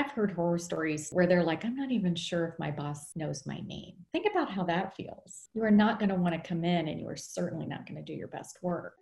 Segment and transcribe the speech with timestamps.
[0.00, 3.44] I've heard horror stories where they're like, I'm not even sure if my boss knows
[3.44, 3.96] my name.
[4.12, 5.50] Think about how that feels.
[5.52, 8.02] You are not going to want to come in and you are certainly not going
[8.02, 8.94] to do your best work.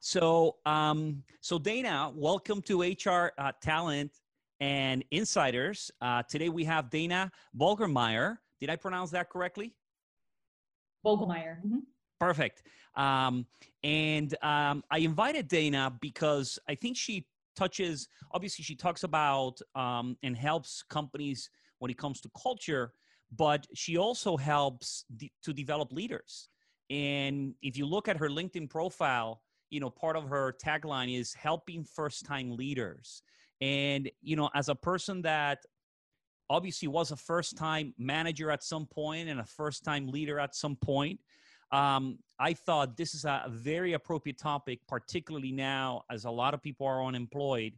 [0.00, 4.12] So, um, so Dana, welcome to HR uh, Talent
[4.60, 5.90] and Insiders.
[6.00, 8.36] Uh, today we have Dana Bolgermeyer.
[8.60, 9.74] Did I pronounce that correctly?
[11.04, 11.58] Vogelmeyer.
[11.64, 11.78] Mm-hmm.
[12.20, 12.62] Perfect.
[12.96, 13.46] Um,
[13.82, 17.26] and um, I invited Dana because I think she
[17.56, 22.92] touches, obviously, she talks about um, and helps companies when it comes to culture,
[23.36, 26.48] but she also helps de- to develop leaders.
[26.88, 31.34] And if you look at her LinkedIn profile, you know part of her tagline is
[31.34, 33.22] helping first time leaders
[33.60, 35.58] and you know as a person that
[36.50, 40.54] obviously was a first time manager at some point and a first time leader at
[40.54, 41.18] some point
[41.72, 46.62] um, i thought this is a very appropriate topic particularly now as a lot of
[46.62, 47.72] people are unemployed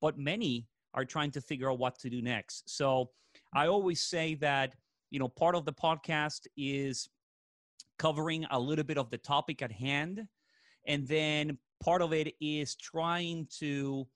[0.00, 2.68] but many are trying to figure out what to do next.
[2.68, 3.10] So
[3.54, 4.74] i always say that
[5.10, 7.08] you know part of the podcast is
[7.98, 10.26] covering a little bit of the topic at hand
[10.86, 14.06] and then part of it is trying to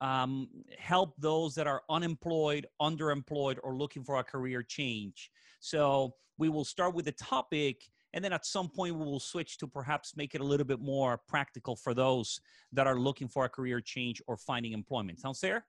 [0.00, 5.30] um, help those that are unemployed, underemployed, or looking for a career change.
[5.60, 9.58] So we will start with the topic, and then at some point we will switch
[9.58, 12.40] to perhaps make it a little bit more practical for those
[12.72, 15.20] that are looking for a career change or finding employment.
[15.20, 15.66] Sounds fair?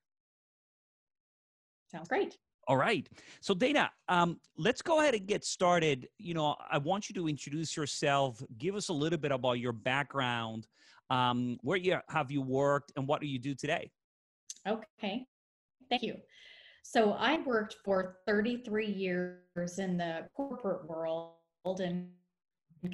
[1.92, 2.38] Sounds great.
[2.67, 3.08] All right.
[3.39, 6.09] So, Dana, um, let's go ahead and get started.
[6.17, 8.44] You know, I want you to introduce yourself.
[8.58, 10.67] Give us a little bit about your background.
[11.09, 13.89] Um, where you have you worked, and what do you do today?
[14.68, 15.26] Okay.
[15.90, 16.16] Thank you.
[16.84, 21.36] So, I worked for 33 years in the corporate world
[21.82, 22.10] and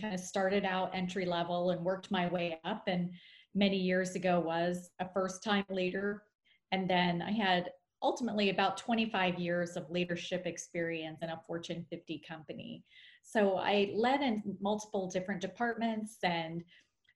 [0.01, 2.83] kind of started out entry level and worked my way up.
[2.87, 3.11] And
[3.53, 6.23] many years ago was a first time leader.
[6.71, 7.69] And then I had
[8.01, 12.83] ultimately about 25 years of leadership experience in a Fortune 50 company.
[13.23, 16.63] So I led in multiple different departments and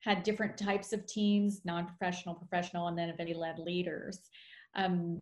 [0.00, 4.20] had different types of teams, non-professional, professional, and then eventually led leaders.
[4.74, 5.18] Um,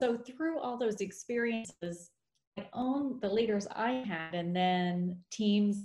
[0.00, 2.10] so through all those experiences,
[2.58, 5.84] I own the leaders I had and then teams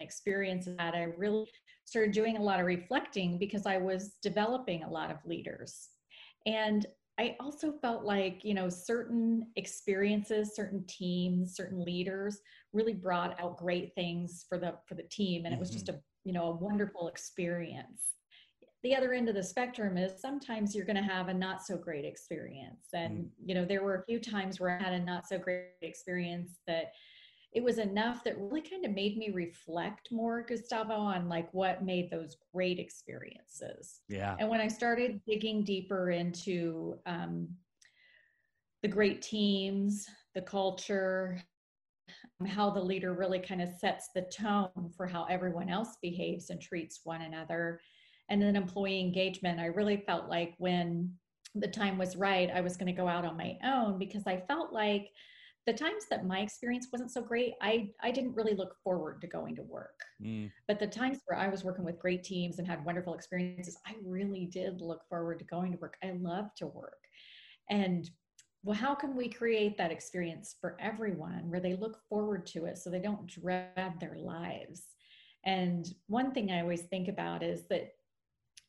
[0.00, 1.46] experiences that I really
[1.84, 5.88] started doing a lot of reflecting because I was developing a lot of leaders.
[6.46, 6.86] And
[7.18, 12.40] I also felt like, you know, certain experiences, certain teams, certain leaders
[12.72, 15.96] really brought out great things for the for the team and it was just mm-hmm.
[15.96, 18.02] a, you know, a wonderful experience.
[18.82, 21.76] The other end of the spectrum is sometimes you're going to have a not so
[21.76, 22.88] great experience.
[22.92, 23.28] And, mm.
[23.44, 26.58] you know, there were a few times where I had a not so great experience
[26.66, 26.92] that
[27.52, 31.84] it was enough that really kind of made me reflect more gustavo on like what
[31.84, 37.48] made those great experiences yeah and when i started digging deeper into um,
[38.82, 41.38] the great teams the culture
[42.44, 46.60] how the leader really kind of sets the tone for how everyone else behaves and
[46.60, 47.80] treats one another
[48.28, 51.12] and then employee engagement i really felt like when
[51.54, 54.42] the time was right i was going to go out on my own because i
[54.48, 55.08] felt like
[55.66, 59.28] the times that my experience wasn't so great, I, I didn't really look forward to
[59.28, 60.00] going to work.
[60.20, 60.50] Mm.
[60.66, 63.94] But the times where I was working with great teams and had wonderful experiences, I
[64.04, 65.94] really did look forward to going to work.
[66.02, 66.98] I love to work.
[67.70, 68.10] And
[68.62, 72.78] well, how can we create that experience for everyone where they look forward to it
[72.78, 74.82] so they don't dread their lives?
[75.44, 77.92] And one thing I always think about is that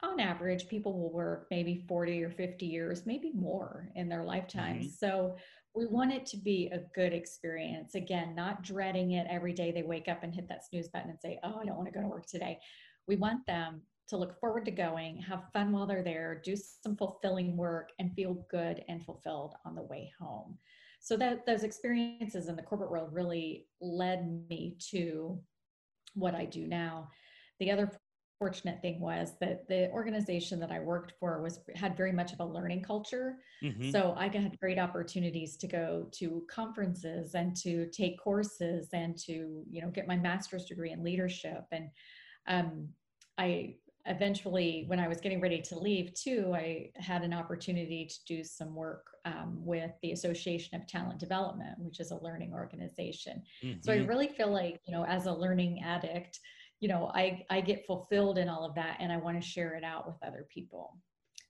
[0.01, 4.85] on average, people will work maybe 40 or 50 years, maybe more in their lifetimes.
[4.85, 5.05] Mm-hmm.
[5.05, 5.37] So
[5.75, 7.95] we want it to be a good experience.
[7.95, 11.19] Again, not dreading it every day they wake up and hit that snooze button and
[11.19, 12.59] say, Oh, I don't want to go to work today.
[13.07, 16.95] We want them to look forward to going, have fun while they're there, do some
[16.95, 20.57] fulfilling work, and feel good and fulfilled on the way home.
[20.99, 25.39] So that those experiences in the corporate world really led me to
[26.13, 27.09] what I do now.
[27.59, 27.91] The other
[28.39, 32.39] fortunate thing was that the organization that I worked for was had very much of
[32.41, 33.37] a learning culture.
[33.63, 33.89] Mm-hmm.
[33.91, 39.63] So I had great opportunities to go to conferences and to take courses and to
[39.69, 41.63] you know get my master's degree in leadership.
[41.71, 41.89] And
[42.47, 42.89] um,
[43.37, 48.15] I eventually, when I was getting ready to leave too, I had an opportunity to
[48.25, 53.43] do some work um, with the Association of Talent Development, which is a learning organization.
[53.63, 53.79] Mm-hmm.
[53.81, 54.07] So I mm-hmm.
[54.07, 56.39] really feel like you know as a learning addict
[56.79, 59.75] you know i i get fulfilled in all of that and i want to share
[59.75, 60.97] it out with other people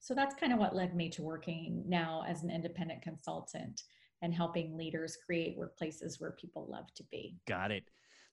[0.03, 3.83] so that's kind of what led me to working now as an independent consultant
[4.21, 7.37] and helping leaders create workplaces where people love to be.
[7.47, 7.83] Got it.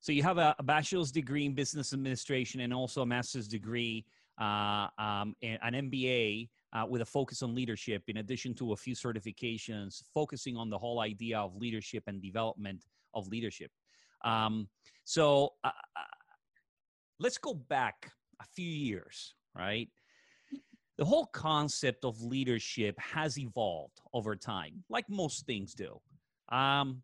[0.01, 4.07] So you have a, a bachelor's degree in business administration and also a master's degree,
[4.41, 8.95] uh, um, an MBA uh, with a focus on leadership, in addition to a few
[8.95, 13.71] certifications focusing on the whole idea of leadership and development of leadership.
[14.25, 14.69] Um,
[15.05, 16.03] so uh, uh
[17.19, 18.11] let's go back
[18.41, 19.89] a few years, right?
[20.97, 26.01] The whole concept of leadership has evolved over time, like most things do.
[26.51, 27.03] Um,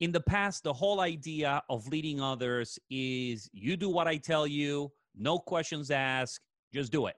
[0.00, 4.46] in the past, the whole idea of leading others is you do what I tell
[4.46, 6.40] you, no questions asked,
[6.72, 7.16] just do it.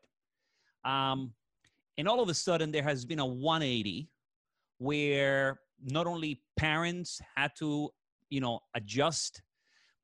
[0.84, 1.32] Um,
[1.96, 4.08] and all of a sudden, there has been a 180
[4.78, 7.90] where not only parents had to,
[8.30, 9.42] you know, adjust,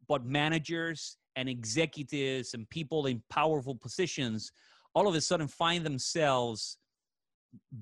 [0.07, 4.53] but managers and executives and people in powerful positions
[4.95, 6.79] all of a sudden find themselves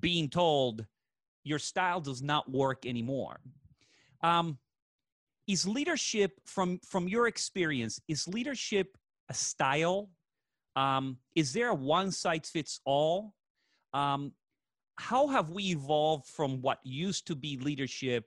[0.01, 0.85] being told
[1.45, 3.41] your style does not work anymore.
[4.23, 4.59] Um,
[5.47, 8.97] is leadership from from your experience is leadership
[9.31, 10.11] a style?
[10.75, 13.35] Um, is there a one size fits all?
[13.95, 14.33] Um,
[14.97, 18.25] how have we evolved from what used to be leadership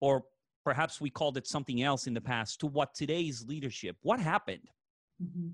[0.00, 0.24] or
[0.64, 3.96] perhaps we called it something else in the past to what today's leadership?
[4.02, 4.68] What happened?
[5.22, 5.50] Mm-hmm.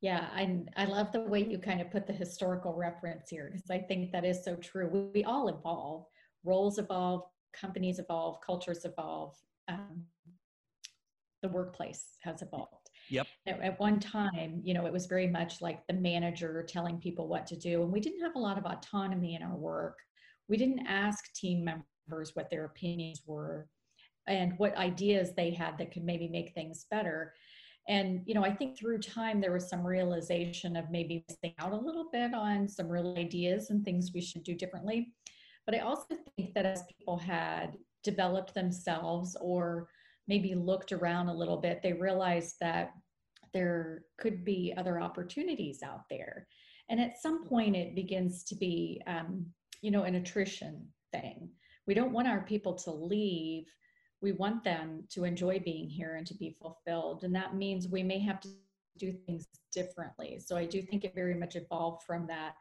[0.00, 3.70] yeah I, I love the way you kind of put the historical reference here because
[3.70, 4.88] i think that is so true.
[4.92, 6.06] We, we all evolve.
[6.42, 9.36] Roles evolve companies evolve cultures evolve
[9.68, 10.04] um,
[11.42, 12.90] the workplace has evolved.
[13.10, 13.26] Yep.
[13.46, 17.28] At, at, one time, you know, it was very much like the manager telling people
[17.28, 19.98] what to do, and we didn't have a lot of autonomy in our work.
[20.48, 23.68] We didn't ask team members what their opinions were
[24.26, 27.34] and what ideas they had that could maybe make things better.
[27.88, 31.72] And, you know, I think through time there was some realization of maybe missing out
[31.72, 35.14] a little bit on some real ideas and things we should do differently.
[35.64, 39.88] But I also think that as people had developed themselves or
[40.26, 42.92] maybe looked around a little bit, they realized that
[43.54, 46.46] there could be other opportunities out there.
[46.90, 49.46] And at some point, it begins to be, um,
[49.82, 51.48] you know, an attrition thing.
[51.86, 53.64] We don't want our people to leave.
[54.20, 57.24] We want them to enjoy being here and to be fulfilled.
[57.24, 58.48] And that means we may have to
[58.98, 60.40] do things differently.
[60.44, 62.54] So I do think it very much evolved from that,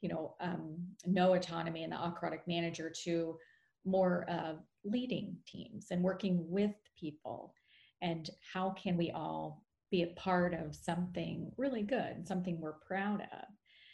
[0.00, 0.76] you know, um,
[1.06, 3.38] no autonomy in the autocratic manager to
[3.86, 4.54] more uh,
[4.84, 7.54] leading teams and working with people.
[8.02, 13.22] And how can we all be a part of something really good something we're proud
[13.22, 13.44] of?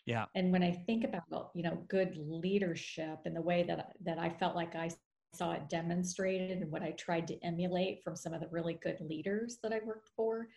[0.07, 0.25] Yeah.
[0.35, 4.29] And when i think about you know good leadership and the way that that i
[4.29, 4.91] felt like i
[5.35, 8.99] saw it demonstrated and what i tried to emulate from some of the really good
[9.01, 10.49] leaders that i worked for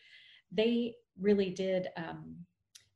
[0.52, 2.36] they really did um,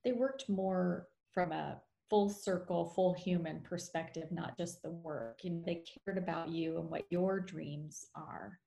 [0.04, 1.80] they worked more from a
[2.10, 5.40] full circle, full human perspective, not just the work.
[5.44, 8.60] You know, they cared about you and what your dreams are,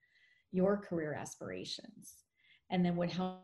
[0.53, 2.25] your career aspirations,
[2.71, 3.41] and then would help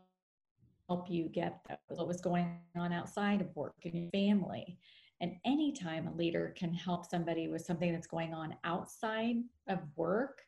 [0.89, 4.79] help you get those, what was going on outside of work and your family.
[5.21, 9.35] And anytime a leader can help somebody with something that's going on outside
[9.67, 10.41] of work,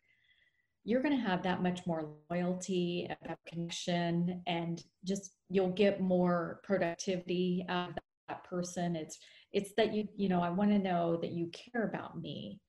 [0.84, 3.08] you're going to have that much more loyalty,
[3.46, 7.96] connection, and just you'll get more productivity out of
[8.44, 8.96] person.
[8.96, 9.20] It's
[9.54, 12.60] it's that you you know i want to know that you care about me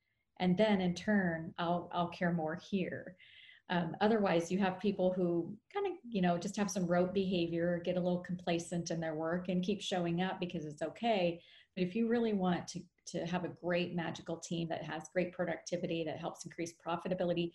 [0.41, 3.17] and then in turn i'll i'll care more here
[3.71, 7.81] um, otherwise you have people who kind of you know just have some rote behavior
[7.85, 11.41] get a little complacent in their work and keep showing up because it's okay
[11.75, 15.33] but if you really want to to have a great magical team that has great
[15.33, 17.53] productivity that helps increase profitability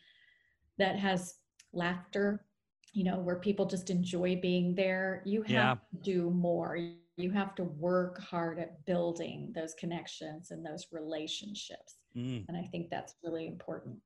[0.77, 1.35] that has
[1.73, 2.45] laughter
[2.93, 5.75] you know where people just enjoy being there you have yeah.
[5.91, 6.77] to do more
[7.17, 11.95] you have to work hard at building those connections and those relationships.
[12.15, 12.45] Mm.
[12.47, 13.97] and i think that's really important.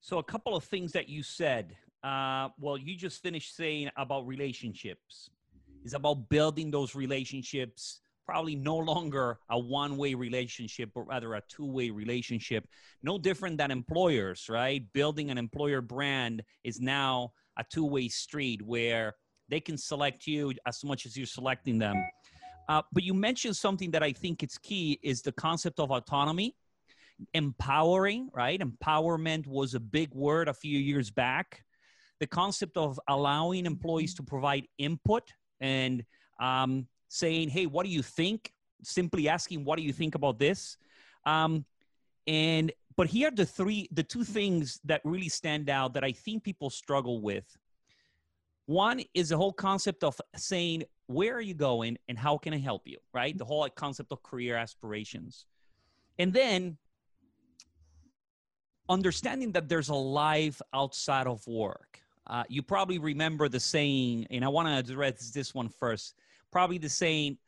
[0.00, 4.26] So a couple of things that you said uh, well you just finished saying about
[4.26, 5.30] relationships.
[5.84, 11.90] Is about building those relationships probably no longer a one-way relationship but rather a two-way
[11.90, 12.66] relationship.
[13.02, 14.82] No different than employers right?
[14.94, 19.14] Building an employer brand is now a two-way street where
[19.48, 21.96] they can select you as much as you're selecting them.
[22.68, 26.56] Uh, but you mentioned something that I think it's key is the concept of autonomy,
[27.34, 28.60] empowering, right?
[28.60, 31.62] Empowerment was a big word a few years back.
[32.20, 36.04] The concept of allowing employees to provide input and
[36.40, 38.50] um, saying, hey, what do you think?
[38.82, 40.78] Simply asking, what do you think about this?
[41.26, 41.64] Um,
[42.26, 46.12] and but here are the three the two things that really stand out that i
[46.12, 47.44] think people struggle with
[48.66, 52.58] one is the whole concept of saying where are you going and how can i
[52.58, 55.46] help you right the whole concept of career aspirations
[56.18, 56.78] and then
[58.88, 62.00] understanding that there's a life outside of work.
[62.26, 66.14] Uh, you probably remember the saying, and I want to address this one first.
[66.50, 67.38] Probably the saying,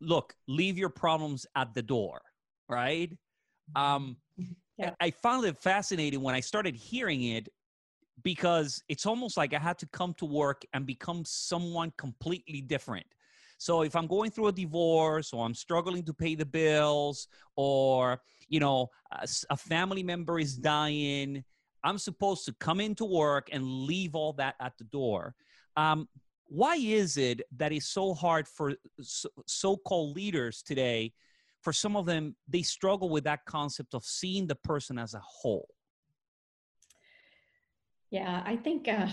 [0.00, 2.20] "Look, leave your problems at the door."
[2.68, 3.16] Right?
[3.76, 4.16] Um,
[4.78, 4.90] yeah.
[5.00, 7.48] I found it fascinating when I started hearing it
[8.22, 13.06] because it's almost like I had to come to work and become someone completely different.
[13.58, 18.20] So if I'm going through a divorce or I'm struggling to pay the bills or,
[18.48, 21.44] you know, a, a family member is dying,
[21.82, 25.34] I'm supposed to come into work and leave all that at the door.
[25.76, 26.08] Um,
[26.46, 31.12] why is it that it's so hard for so called leaders today?
[31.62, 35.22] For some of them, they struggle with that concept of seeing the person as a
[35.24, 35.68] whole.
[38.14, 39.08] Yeah, I think uh,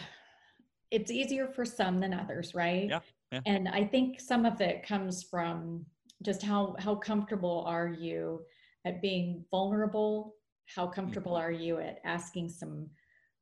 [0.92, 2.88] it's easier for some than others, right?
[2.88, 3.00] Yeah.
[3.32, 3.40] Yeah.
[3.48, 5.88] And I think some of it comes from
[6.22, 8.42] just how how comfortable are you
[8.86, 10.36] at being vulnerable?
[10.68, 11.48] How comfortable mm-hmm.
[11.48, 12.92] are you at asking some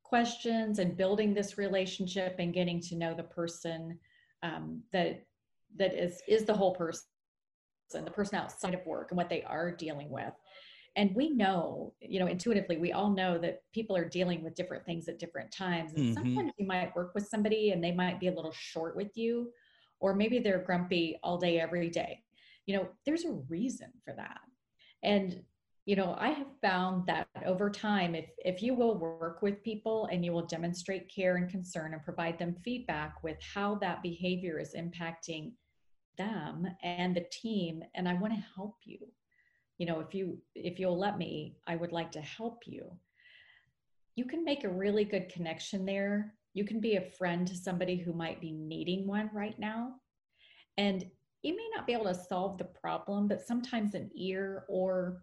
[0.02, 3.98] questions and building this relationship and getting to know the person
[4.42, 5.26] um, that
[5.76, 7.04] that is is the whole person,
[7.92, 10.32] the person outside of work and what they are dealing with
[10.96, 14.84] and we know you know intuitively we all know that people are dealing with different
[14.84, 15.92] things at different times.
[15.94, 16.14] And mm-hmm.
[16.14, 19.50] sometimes you might work with somebody and they might be a little short with you
[20.00, 22.22] or maybe they're grumpy all day every day.
[22.66, 24.40] You know there's a reason for that.
[25.02, 25.42] And
[25.86, 30.06] you know i have found that over time if if you will work with people
[30.12, 34.58] and you will demonstrate care and concern and provide them feedback with how that behavior
[34.58, 35.52] is impacting
[36.18, 38.98] them and the team and i want to help you
[39.80, 42.84] you know if you if you'll let me i would like to help you
[44.14, 47.96] you can make a really good connection there you can be a friend to somebody
[47.96, 49.94] who might be needing one right now.
[50.78, 51.04] And
[51.42, 55.22] you may not be able to solve the problem, but sometimes an ear or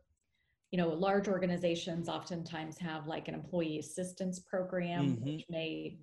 [0.71, 5.23] you know, large organizations oftentimes have like an employee assistance program, mm-hmm.
[5.23, 5.97] which may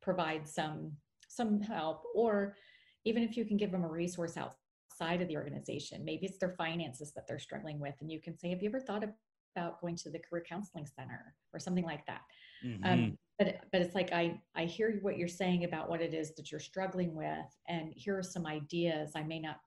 [0.00, 0.92] provide some
[1.28, 2.56] some help, or
[3.04, 4.56] even if you can give them a resource outside
[5.00, 8.50] of the organization, maybe it's their finances that they're struggling with, and you can say,
[8.50, 9.04] "Have you ever thought
[9.56, 12.22] about going to the career counseling center or something like that?"
[12.64, 12.84] Mm-hmm.
[12.84, 16.34] Um, but but it's like I I hear what you're saying about what it is
[16.36, 19.12] that you're struggling with, and here are some ideas.
[19.14, 19.60] I may not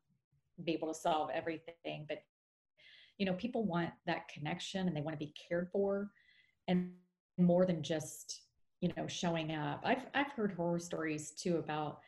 [0.63, 2.19] be able to solve everything, but
[3.17, 6.09] you know, people want that connection and they want to be cared for,
[6.67, 6.91] and
[7.37, 8.41] more than just
[8.81, 9.81] you know showing up.
[9.85, 11.99] I've I've heard horror stories too about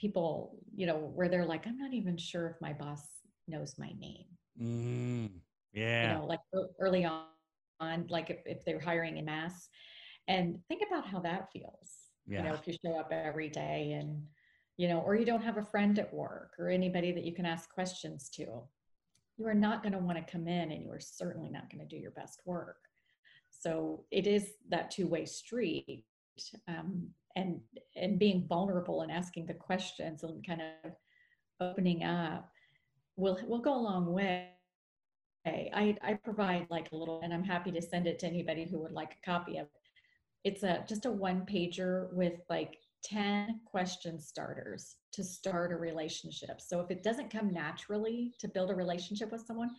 [0.00, 3.02] people you know where they're like, I'm not even sure if my boss
[3.46, 4.26] knows my name.
[4.60, 5.30] Mm,
[5.72, 6.12] yeah.
[6.12, 6.40] You know, like
[6.78, 9.68] early on, like if, if they're hiring in mass
[10.28, 12.38] and think about how that feels yeah.
[12.38, 14.22] you know if you show up every day and
[14.76, 17.44] you know or you don't have a friend at work or anybody that you can
[17.44, 18.46] ask questions to
[19.36, 21.80] you are not going to want to come in and you are certainly not going
[21.80, 22.76] to do your best work
[23.50, 26.04] so it is that two-way street
[26.68, 27.08] um,
[27.40, 27.60] and
[27.96, 30.92] and being vulnerable and asking the questions and kind of
[31.60, 32.50] opening up
[33.16, 34.48] will will go a long way
[35.46, 38.78] I, I provide like a little and i'm happy to send it to anybody who
[38.80, 39.80] would like a copy of it
[40.44, 46.60] it's a just a one pager with like 10 question starters to start a relationship.
[46.60, 49.70] So if it doesn't come naturally to build a relationship with someone,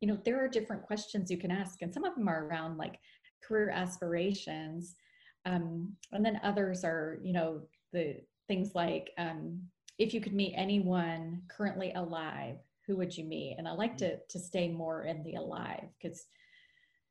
[0.00, 2.76] you know, there are different questions you can ask, and some of them are around
[2.76, 2.98] like
[3.46, 4.96] career aspirations.
[5.44, 8.16] Um, and then others are, you know, the
[8.48, 9.60] things like um,
[9.98, 12.56] if you could meet anyone currently alive,
[12.86, 13.56] who would you meet?
[13.58, 16.26] And I like to to stay more in the alive because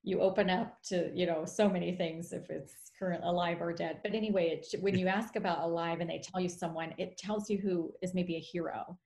[0.03, 3.99] you open up to you know so many things if it's current alive or dead
[4.03, 7.49] but anyway it, when you ask about alive and they tell you someone it tells
[7.49, 8.97] you who is maybe a hero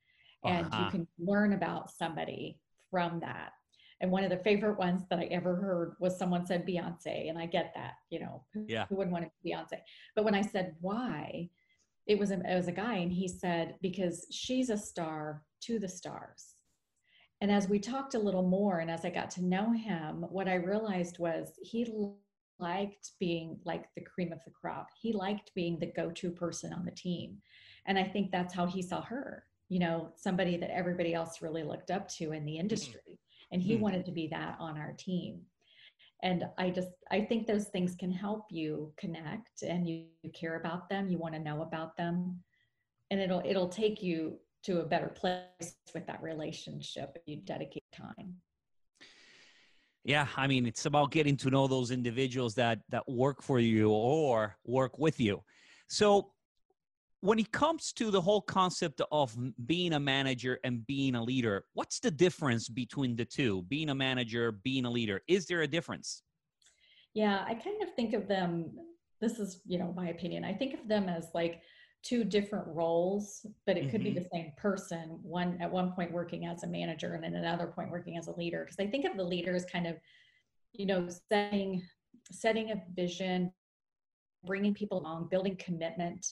[0.45, 0.85] and uh-huh.
[0.85, 2.59] you can learn about somebody
[2.91, 3.51] from that
[4.01, 7.37] and one of the favorite ones that i ever heard was someone said beyonce and
[7.37, 9.79] i get that you know yeah who wouldn't want to be beyonce
[10.15, 11.49] but when i said why
[12.07, 15.79] it was a, it was a guy and he said because she's a star to
[15.79, 16.55] the stars
[17.41, 20.47] and as we talked a little more, and as I got to know him, what
[20.47, 21.85] I realized was he
[22.59, 24.87] liked being like the cream of the crop.
[24.99, 27.37] He liked being the go to person on the team.
[27.85, 31.63] And I think that's how he saw her, you know, somebody that everybody else really
[31.63, 32.61] looked up to in the mm-hmm.
[33.51, 33.83] And he mm-hmm.
[33.83, 35.41] wanted to be that on our team.
[36.23, 40.55] And I just, I think those things can help you connect and you, you care
[40.59, 42.39] about them, you want to know about them.
[43.11, 47.83] And it'll, it'll take you to a better place with that relationship if you dedicate
[47.93, 48.35] time
[50.03, 53.89] yeah i mean it's about getting to know those individuals that that work for you
[53.91, 55.41] or work with you
[55.87, 56.31] so
[57.25, 61.65] when it comes to the whole concept of being a manager and being a leader
[61.73, 65.67] what's the difference between the two being a manager being a leader is there a
[65.67, 66.23] difference
[67.15, 68.71] Yeah, I kind of think of them,
[69.21, 70.43] this is, you know, my opinion.
[70.43, 71.61] I think of them as like
[72.03, 74.13] two different roles, but it could mm-hmm.
[74.13, 77.67] be the same person, one at one point working as a manager and at another
[77.67, 78.65] point working as a leader.
[78.65, 79.95] Because I think of the leader as kind of,
[80.73, 81.81] you know, setting
[82.31, 83.51] setting a vision,
[84.43, 86.27] bringing people along, building commitment,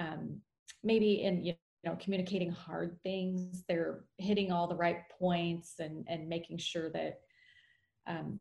[0.00, 0.40] um,
[0.82, 1.54] maybe in you
[1.84, 3.64] know communicating hard things.
[3.68, 7.20] They're hitting all the right points and and making sure that
[8.06, 8.40] um,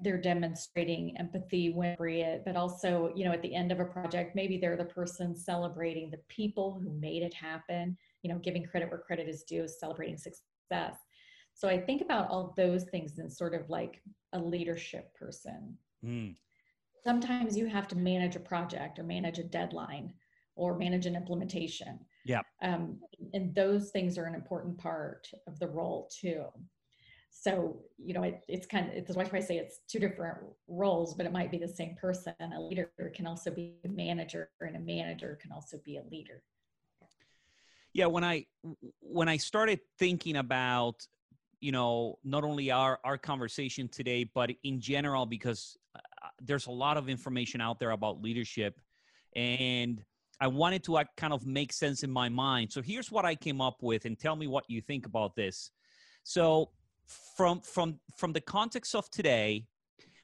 [0.00, 4.36] they're demonstrating empathy when it, but also, you know, at the end of a project,
[4.36, 8.90] maybe they're the person celebrating the people who made it happen, you know, giving credit
[8.90, 10.96] where credit is due, celebrating success.
[11.54, 14.00] So I think about all those things in sort of like
[14.32, 15.76] a leadership person.
[16.04, 16.36] Mm.
[17.02, 20.12] Sometimes you have to manage a project or manage a deadline
[20.60, 21.98] or manage an implementation.
[22.24, 22.42] Yeah.
[22.62, 23.00] Um,
[23.32, 26.44] and those things are an important part of the role too
[27.30, 30.38] so you know it, it's kind of it's why I say it's two different
[30.68, 34.50] roles but it might be the same person a leader can also be a manager
[34.60, 36.42] and a manager can also be a leader
[37.92, 38.44] yeah when i
[39.00, 41.06] when i started thinking about
[41.60, 46.00] you know not only our our conversation today but in general because uh,
[46.42, 48.80] there's a lot of information out there about leadership
[49.36, 50.04] and
[50.40, 52.72] i wanted to kind of make sense in my mind.
[52.72, 55.70] So here's what i came up with and tell me what you think about this.
[56.22, 56.70] So
[57.36, 59.66] from from from the context of today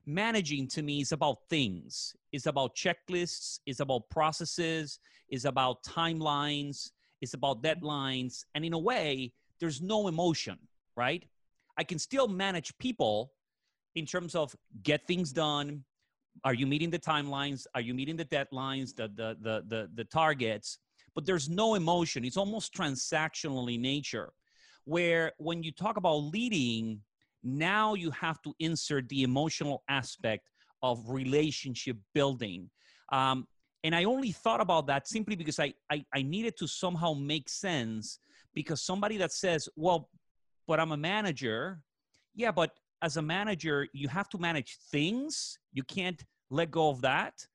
[0.06, 2.14] managing to me is about things.
[2.32, 8.78] Is about checklists is about processes is about timelines is about deadlines and in a
[8.78, 10.58] way there's no emotion
[10.96, 11.25] right?
[11.76, 13.32] I can still manage people
[13.94, 15.85] in terms of get things done
[16.44, 20.04] are you meeting the timelines are you meeting the deadlines the the the the, the
[20.04, 20.78] targets
[21.14, 24.32] but there's no emotion it's almost transactional in nature
[24.86, 27.00] where when you talk about leading,
[27.42, 30.48] now you have to insert the emotional aspect
[30.82, 32.70] of relationship building.
[33.12, 33.46] Um,
[33.84, 37.49] and I only thought about that simply because I, I, I needed to somehow make
[37.49, 38.18] sense
[38.54, 40.08] because somebody that says, well,
[40.66, 41.80] but I'm a manager.
[42.34, 42.70] Yeah, but
[43.02, 45.59] as a manager, you have to manage things.
[45.73, 47.47] You can't let go of that.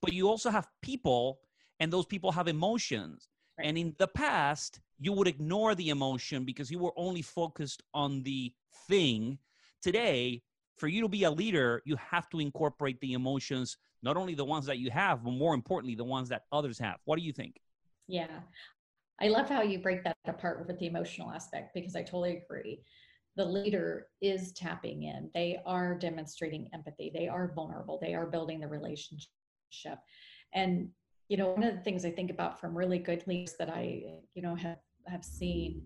[0.00, 1.40] But you also have people,
[1.78, 3.28] and those people have emotions.
[3.58, 3.66] Right.
[3.66, 8.22] And in the past, you would ignore the emotion because you were only focused on
[8.22, 8.52] the
[8.88, 9.38] thing.
[9.82, 10.42] Today,
[10.78, 14.44] for you to be a leader, you have to incorporate the emotions, not only the
[14.44, 16.96] ones that you have, but more importantly, the ones that others have.
[17.04, 17.60] What do you think?
[18.08, 18.40] Yeah.
[19.20, 22.82] I love how you break that apart with the emotional aspect because I totally agree.
[23.36, 28.60] The leader is tapping in, they are demonstrating empathy, they are vulnerable, they are building
[28.60, 29.28] the relationship.
[30.52, 30.88] And
[31.28, 34.02] you know, one of the things I think about from really good leaders that I,
[34.34, 35.82] you know, have have seen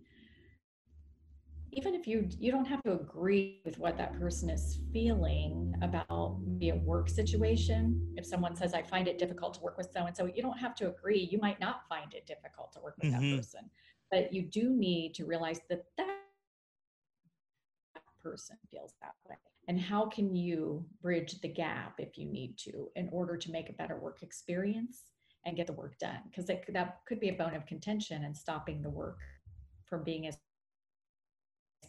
[1.76, 6.38] even if you you don't have to agree with what that person is feeling about
[6.58, 8.00] the work situation.
[8.16, 10.58] If someone says i find it difficult to work with so and so you don't
[10.58, 11.28] have to agree.
[11.30, 13.30] You might not find it difficult to work with mm-hmm.
[13.30, 13.70] that person.
[14.10, 16.23] But you do need to realize that that
[18.24, 19.36] person feels that way
[19.68, 23.70] and how can you bridge the gap if you need to in order to make
[23.70, 25.02] a better work experience
[25.46, 28.82] and get the work done because that could be a bone of contention and stopping
[28.82, 29.18] the work
[29.86, 30.36] from being as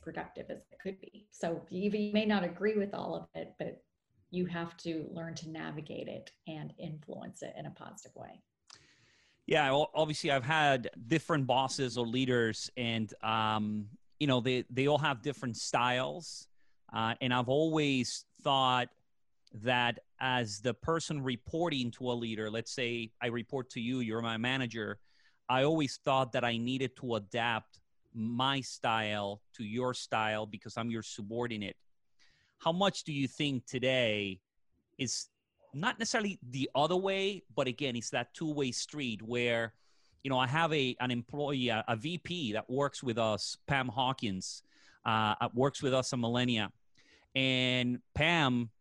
[0.02, 1.28] productive as it could be.
[1.32, 3.82] So you, may not agree with all of it, but
[4.30, 8.42] you have to learn to navigate it and influence it in a positive way.
[9.48, 13.86] Yeah, obviously, I've had different bosses or leaders, and um,
[14.20, 16.48] you know they they all have different styles,
[16.94, 18.90] uh, and I've always thought
[19.64, 24.22] that as the person reporting to a leader, let's say I report to you, you're
[24.22, 25.00] my manager,
[25.48, 27.80] I always thought that I needed to adapt
[28.14, 31.76] my style to your style because I'm your subordinate.
[32.60, 34.40] How much do you think today
[34.98, 35.28] is
[35.74, 39.74] not necessarily the other way, but again, it's that two way street where,
[40.26, 43.88] you know, I have a an employee, a, a VP that works with us, Pam
[43.88, 44.64] Hawkins,
[45.06, 46.72] uh, works with us at Millennia,
[47.36, 48.72] and Pam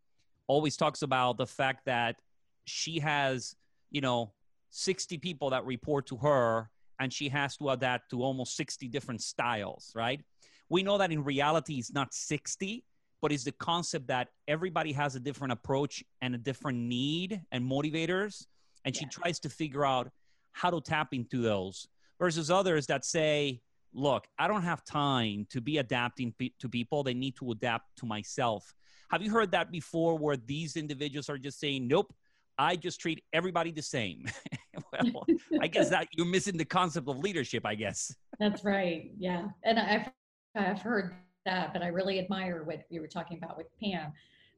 [0.46, 2.16] always talks about the fact that
[2.64, 3.56] she has,
[3.90, 4.32] you know,
[4.70, 9.20] 60 people that report to her and she has to adapt to almost 60 different
[9.20, 10.22] styles, right?
[10.70, 12.84] We know that in reality it's not 60,
[13.20, 17.70] but it's the concept that everybody has a different approach and a different need and
[17.70, 18.46] motivators.
[18.86, 19.00] And yeah.
[19.00, 20.10] she tries to figure out
[20.54, 21.86] how to tap into those
[22.18, 23.60] versus others that say,
[23.92, 27.02] look, I don't have time to be adapting to people.
[27.02, 28.74] They need to adapt to myself.
[29.10, 32.12] Have you heard that before where these individuals are just saying, nope,
[32.56, 34.24] I just treat everybody the same?
[34.92, 35.26] well,
[35.60, 38.14] I guess that you're missing the concept of leadership, I guess.
[38.40, 39.10] That's right.
[39.18, 39.48] Yeah.
[39.64, 40.08] And I've,
[40.56, 41.14] I've heard
[41.44, 44.12] that, but I really admire what you were talking about with Pam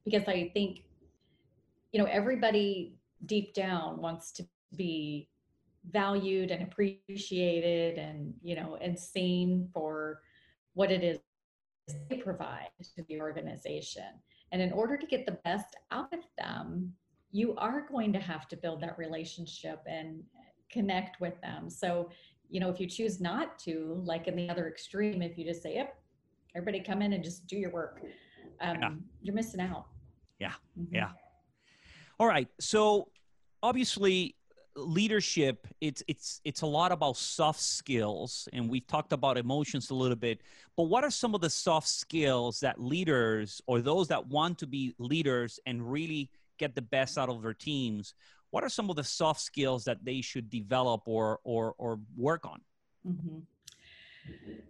[0.05, 0.83] because I think
[1.91, 2.93] you know, everybody
[3.25, 5.29] deep down wants to be
[5.91, 10.21] valued and appreciated and, you know, and seen for
[10.73, 11.19] what it is
[12.09, 14.03] they provide to the organization.
[14.51, 16.93] And in order to get the best out of them,
[17.31, 20.23] you are going to have to build that relationship and
[20.69, 21.69] connect with them.
[21.69, 22.09] So,
[22.49, 25.63] you know, if you choose not to, like in the other extreme, if you just
[25.63, 25.95] say, yep,
[26.55, 28.01] everybody come in and just do your work,
[28.61, 28.89] um, yeah.
[29.21, 29.87] you're missing out.
[30.39, 30.53] Yeah.
[30.79, 30.95] Mm-hmm.
[30.95, 31.09] Yeah.
[32.19, 32.47] All right.
[32.59, 33.09] So
[33.63, 34.35] obviously
[34.77, 39.95] leadership it's it's it's a lot about soft skills and we've talked about emotions a
[39.95, 40.41] little bit
[40.75, 44.67] but what are some of the soft skills that leaders or those that want to
[44.67, 48.13] be leaders and really get the best out of their teams
[48.51, 52.45] what are some of the soft skills that they should develop or or or work
[52.45, 52.61] on
[53.07, 53.39] mm-hmm.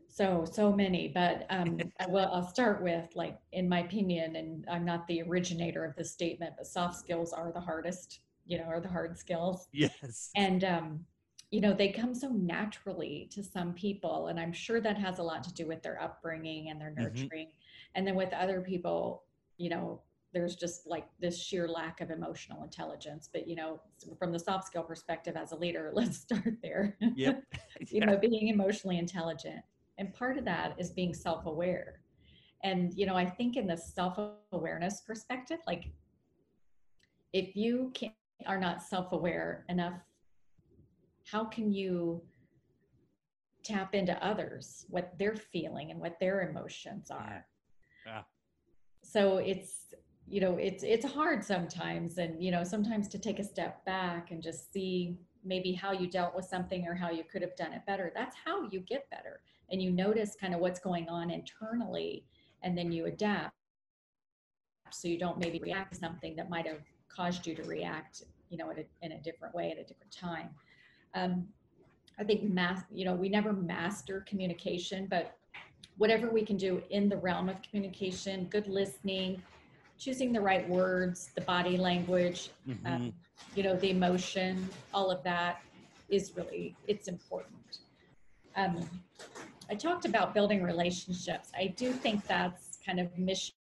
[0.07, 4.85] so so many but um well i'll start with like in my opinion and i'm
[4.85, 8.79] not the originator of this statement but soft skills are the hardest you know are
[8.79, 9.67] the hard skills.
[9.71, 10.31] Yes.
[10.35, 11.05] And um
[11.49, 15.23] you know they come so naturally to some people and i'm sure that has a
[15.23, 17.03] lot to do with their upbringing and their mm-hmm.
[17.03, 17.47] nurturing.
[17.47, 17.95] Mm-hmm.
[17.95, 19.23] and then with other people
[19.57, 20.01] you know
[20.33, 23.29] there's just like this sheer lack of emotional intelligence.
[23.31, 23.79] But you know
[24.19, 26.97] from the soft skill perspective as a leader let's start there.
[26.99, 27.43] Yep.
[27.89, 29.61] you know being emotionally intelligent.
[29.97, 32.01] And part of that is being self-aware.
[32.63, 35.85] And you know i think in the self-awareness perspective like
[37.33, 38.11] if you can
[38.45, 39.99] are not self-aware enough
[41.25, 42.21] how can you
[43.63, 47.45] tap into others what they're feeling and what their emotions are?
[48.05, 48.21] Yeah.
[49.03, 49.93] so it's
[50.29, 54.31] you know it's it's hard sometimes and you know sometimes to take a step back
[54.31, 57.71] and just see maybe how you dealt with something or how you could have done
[57.71, 58.11] it better.
[58.13, 59.41] That's how you get better.
[59.69, 62.25] And you notice kind of what's going on internally
[62.63, 63.53] and then you adapt
[64.91, 66.81] so you don't maybe react to something that might have
[67.17, 70.11] caused you to react you know in a, in a different way at a different
[70.11, 70.49] time
[71.15, 71.45] um,
[72.19, 75.37] i think math you know we never master communication but
[75.97, 79.41] whatever we can do in the realm of communication good listening
[79.97, 82.85] choosing the right words, the body language, mm-hmm.
[82.85, 83.13] um,
[83.55, 85.61] you know, the emotion, all of that
[86.09, 87.79] is really it's important.
[88.55, 88.87] Um,
[89.69, 91.51] I talked about building relationships.
[91.55, 93.53] I do think that's kind of mission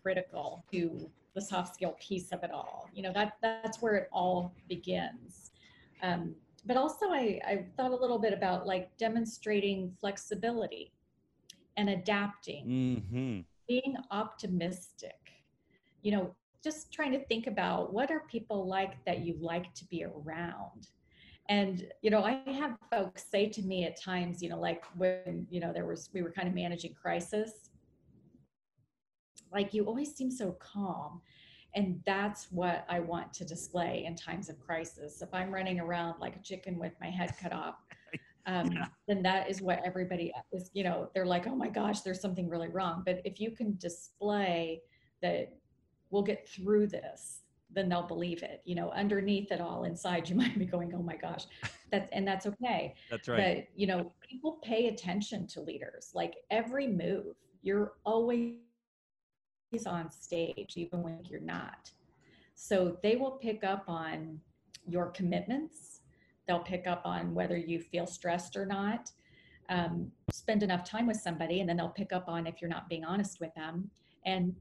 [0.00, 2.88] critical to the soft skill piece of it all.
[2.94, 5.50] You know, that that's where it all begins.
[6.02, 10.92] Um, but also, I, I thought a little bit about like demonstrating flexibility
[11.76, 12.66] and adapting.
[12.66, 15.16] Mm-hmm being optimistic
[16.02, 19.84] you know just trying to think about what are people like that you like to
[19.86, 20.88] be around
[21.48, 25.46] and you know i have folks say to me at times you know like when
[25.50, 27.70] you know there was we were kind of managing crisis
[29.52, 31.20] like you always seem so calm
[31.74, 36.18] and that's what i want to display in times of crisis if i'm running around
[36.20, 37.76] like a chicken with my head cut off
[38.46, 38.86] um, yeah.
[39.06, 42.48] then that is what everybody is, you know, they're like, oh my gosh, there's something
[42.48, 43.02] really wrong.
[43.04, 44.82] But if you can display
[45.20, 45.52] that
[46.10, 48.60] we'll get through this, then they'll believe it.
[48.64, 51.46] You know, underneath it all, inside, you might be going, oh my gosh,
[51.90, 52.94] that's, and that's okay.
[53.10, 53.56] That's right.
[53.56, 58.54] But, you know, people pay attention to leaders, like every move, you're always
[59.86, 61.90] on stage, even when you're not.
[62.54, 64.40] So they will pick up on
[64.86, 65.92] your commitments
[66.46, 69.10] they'll pick up on whether you feel stressed or not.
[69.68, 72.88] Um, spend enough time with somebody, and then they'll pick up on if you're not
[72.88, 73.90] being honest with them.
[74.26, 74.54] And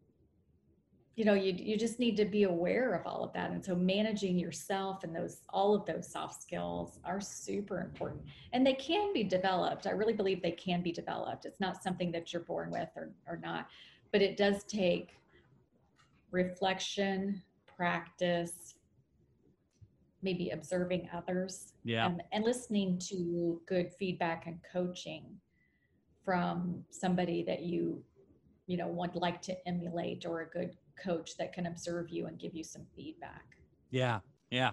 [1.17, 3.51] you know, you you just need to be aware of all of that.
[3.51, 8.21] And so managing yourself and those all of those soft skills are super important.
[8.53, 9.85] And they can be developed.
[9.85, 11.45] I really believe they can be developed.
[11.45, 13.67] It's not something that you're born with or, or not,
[14.11, 15.17] but it does take
[16.31, 18.75] reflection, practice,
[20.21, 22.05] maybe observing others yeah.
[22.05, 25.25] and, and listening to good feedback and coaching
[26.23, 28.01] from somebody that you
[28.67, 32.37] you know would like to emulate or a good coach that can observe you and
[32.39, 33.57] give you some feedback
[33.89, 34.19] yeah
[34.51, 34.71] yeah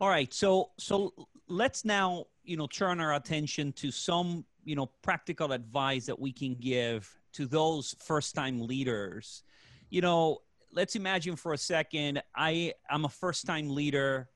[0.00, 1.12] all right so so
[1.46, 6.32] let's now you know turn our attention to some you know practical advice that we
[6.32, 9.42] can give to those first time leaders
[9.90, 10.38] you know
[10.72, 14.28] let's imagine for a second I I'm a first time leader.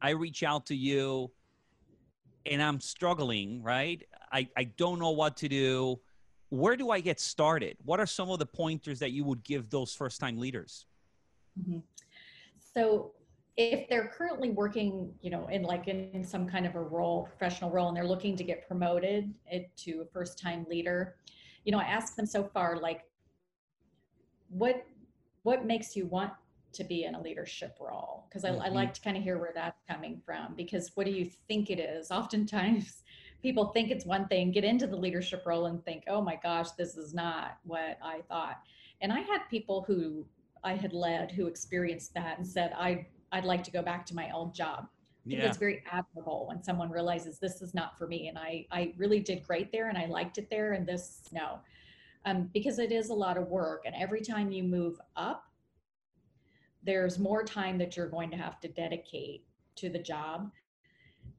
[0.00, 1.30] I reach out to you
[2.46, 4.02] and I'm struggling, right?
[4.32, 6.00] I, I don't know what to do.
[6.50, 7.76] Where do I get started?
[7.84, 10.86] What are some of the pointers that you would give those first time leaders?
[11.60, 11.78] Mm-hmm.
[12.74, 13.12] So
[13.56, 17.70] if they're currently working, you know, in like in some kind of a role, professional
[17.70, 19.34] role, and they're looking to get promoted
[19.78, 21.16] to a first time leader,
[21.68, 23.04] you know, I ask them so far, like,
[24.48, 24.86] what
[25.42, 26.32] what makes you want
[26.72, 28.24] to be in a leadership role?
[28.26, 28.62] Because I, Mhm.
[28.64, 31.68] I like to kind of hear where that's coming from because what do you think
[31.68, 32.10] it is?
[32.20, 33.02] Oftentimes
[33.42, 36.70] people think it's one thing get into the leadership role and think oh my gosh
[36.72, 38.56] this is not what i thought.
[39.02, 40.26] And i had people who
[40.64, 44.14] i had led who experienced that and said i i'd like to go back to
[44.14, 44.88] my old job
[45.28, 45.48] think Yeah.
[45.48, 49.20] it's very admirable when someone realizes this is not for me and I, I really
[49.20, 51.60] did great there and I liked it there and this no.
[52.24, 55.44] Um, because it is a lot of work and every time you move up,
[56.82, 59.44] there's more time that you're going to have to dedicate
[59.76, 60.50] to the job.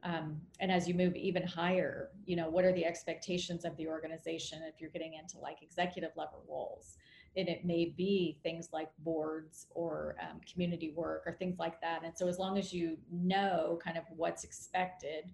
[0.03, 3.87] Um, and as you move even higher, you know, what are the expectations of the
[3.87, 6.97] organization if you're getting into like executive level roles?
[7.37, 12.03] And it may be things like boards or um, community work or things like that.
[12.03, 15.33] And so, as long as you know kind of what's expected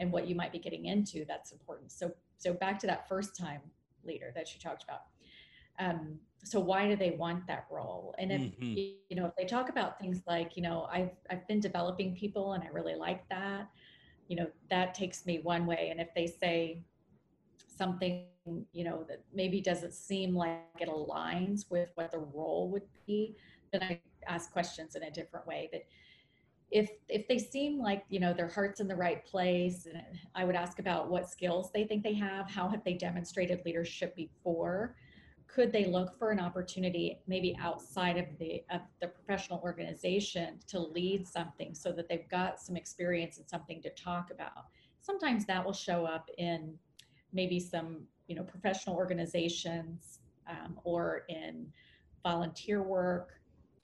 [0.00, 1.92] and what you might be getting into, that's important.
[1.92, 3.60] So, so back to that first time
[4.04, 5.02] leader that you talked about.
[5.78, 8.14] Um, so, why do they want that role?
[8.18, 8.76] And if Mhm.
[8.76, 12.54] you know, if they talk about things like, you know, I've I've been developing people
[12.54, 13.70] and I really like that,
[14.28, 15.88] you know, that takes me one way.
[15.90, 16.82] And if they say
[17.76, 18.26] something
[18.72, 23.34] you know that maybe doesn't seem like it aligns with what the role would be
[23.72, 25.68] then i ask questions in a different way.
[25.72, 25.84] But
[26.70, 30.02] if if they seem like you know their heart's in the right place and
[30.34, 34.14] i would ask about what skills they think they have how have they demonstrated leadership
[34.16, 34.96] before?
[35.46, 40.80] Could they look for an opportunity maybe outside of the of the professional organization to
[40.80, 44.66] lead something so that they've got some experience and something to talk about?
[45.00, 46.76] Sometimes that will show up in
[47.34, 51.66] maybe some you know professional organizations um, or in
[52.22, 53.40] volunteer work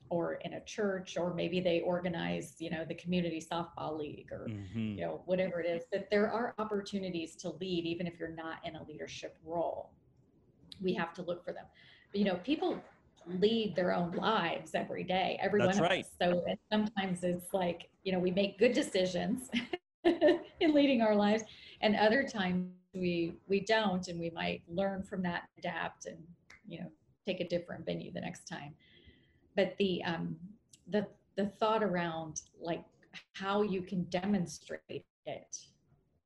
[0.09, 4.47] or in a church or maybe they organize you know the community softball league or
[4.47, 4.97] Mhm.
[4.97, 8.57] you know whatever it is that there are opportunities to lead even if you're not
[8.65, 9.91] in a leadership role
[10.81, 11.65] we have to look for them
[12.13, 12.81] you know people
[13.27, 16.05] lead their own lives every day every That's right.
[16.19, 19.49] so sometimes it's like you know we make good decisions
[20.59, 21.43] in leading our lives.
[21.81, 26.17] And other times we we don't and we might learn from that adapt and
[26.67, 26.87] you know
[27.25, 28.73] take a different venue the next time.
[29.55, 30.35] But the um
[30.87, 32.83] the the thought around like
[33.33, 35.57] how you can demonstrate it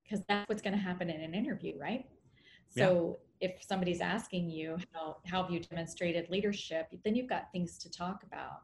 [0.04, 2.06] because that's what's going to happen in an interview right?
[2.78, 7.78] So if somebody's asking you how how have you demonstrated leadership then you've got things
[7.80, 8.62] to talk about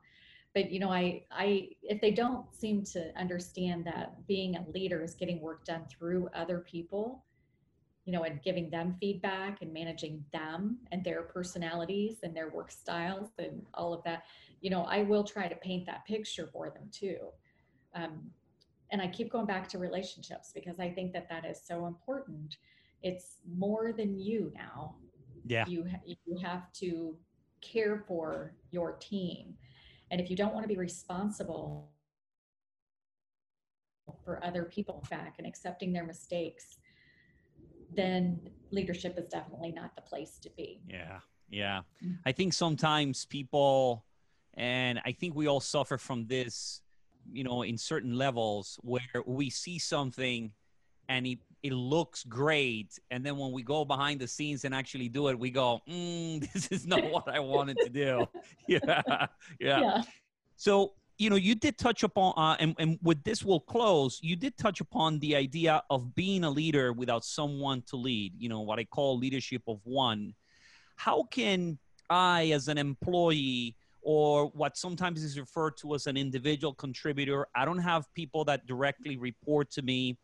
[0.53, 5.01] but you know i i if they don't seem to understand that being a leader
[5.01, 7.23] is getting work done through other people
[8.05, 12.71] you know and giving them feedback and managing them and their personalities and their work
[12.71, 14.23] styles and all of that
[14.61, 17.17] you know i will try to paint that picture for them too.
[17.93, 18.31] Um,
[18.91, 22.57] and i keep going back to relationships because i think that that is so important.
[23.03, 24.95] It's more than you now.
[25.45, 25.65] Yeah.
[25.67, 27.17] you you have to
[27.61, 29.55] care for your team
[30.11, 31.89] and if you don't want to be responsible
[34.23, 36.77] for other people back and accepting their mistakes
[37.93, 38.39] then
[38.71, 41.19] leadership is definitely not the place to be Yeah.
[41.49, 41.81] Yeah.
[42.03, 42.17] Mm.
[42.25, 44.05] I think sometimes people,
[44.55, 46.81] and I think we all suffer from this,
[47.31, 50.53] you know, in certain levels where we see something
[51.09, 52.97] and it, it looks great.
[53.11, 56.39] And then when we go behind the scenes and actually do it, we go, mm,
[56.53, 58.25] this is not what I wanted to do.
[58.67, 59.01] Yeah.
[59.59, 59.79] Yeah.
[59.79, 60.01] yeah
[60.55, 64.35] So, you know, you did touch upon, uh, and, and with this we'll close, you
[64.35, 68.61] did touch upon the idea of being a leader without someone to lead, you know,
[68.61, 70.33] what I call leadership of one.
[70.95, 71.77] How can
[72.09, 77.65] I, as an employee, or what sometimes is referred to as an individual contributor, I
[77.65, 80.17] don't have people that directly report to me.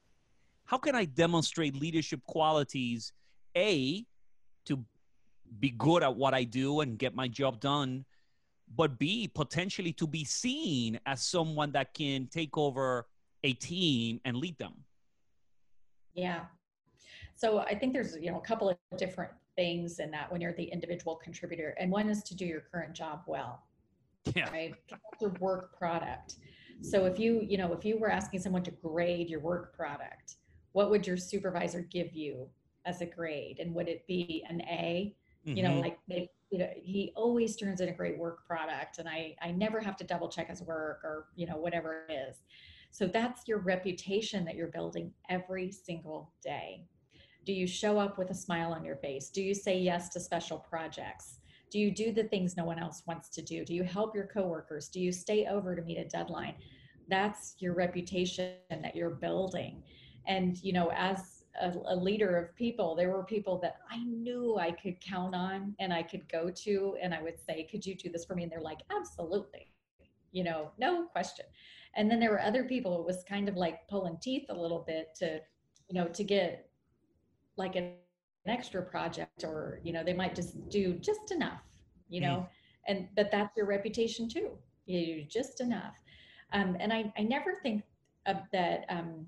[0.67, 3.11] How can I demonstrate leadership qualities,
[3.57, 4.05] A,
[4.65, 4.85] to
[5.59, 8.05] be good at what I do and get my job done?
[8.75, 13.07] but B, potentially to be seen as someone that can take over
[13.43, 14.73] a team and lead them.
[16.13, 16.41] Yeah.
[17.35, 20.53] So I think there's, you know, a couple of different things in that when you're
[20.53, 21.75] the individual contributor.
[21.79, 23.63] And one is to do your current job well,
[24.35, 24.49] Yeah.
[24.49, 24.75] right?
[25.21, 26.35] Your work product.
[26.81, 30.35] So if you, you know, if you were asking someone to grade your work product,
[30.77, 32.47] what would your supervisor give you
[32.85, 33.57] as a grade?
[33.57, 35.15] And would it be an A?
[35.55, 35.81] You know, Mhm.
[35.81, 39.49] like they, you know, he always turns in a great work product and I, I
[39.53, 42.43] never have to double check his work or, you know, whatever it is.
[42.91, 46.85] So that's your reputation that you're building every single day.
[47.43, 49.31] Do you show up with a smile on your face?
[49.31, 51.39] Do you say yes to special projects?
[51.71, 53.65] Do you do the things no one else wants to do?
[53.65, 54.89] Do you help your coworkers?
[54.89, 56.55] Do you stay over to meet a deadline?
[57.07, 59.83] That's your reputation that you're building.
[60.27, 64.57] And, you know, as a, a leader of people, there were people that I knew
[64.57, 67.95] I could count on and I could go to, and I would say, Could you
[67.95, 68.43] do this for me?
[68.43, 69.71] And they're like, Absolutely.
[70.31, 71.45] you know, no question.
[71.95, 74.83] And then there were other people, it was kind of like pulling teeth a little
[74.85, 75.39] bit to,
[75.89, 76.69] you know, to get
[77.55, 77.93] like an,
[78.45, 81.61] an extra project or, you know, they might just do just enough,
[82.09, 82.47] you know, mm.
[82.87, 84.51] and, but that's your reputation too.
[84.85, 85.95] You just enough.
[86.53, 87.83] Um, and I, I never think
[88.25, 89.25] of that, um,